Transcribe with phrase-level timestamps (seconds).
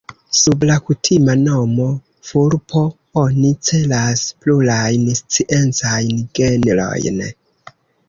[0.35, 1.85] Sub la kutima nomo
[2.31, 2.83] "vulpo"
[3.27, 7.27] oni celas plurajn sciencajn genrojn.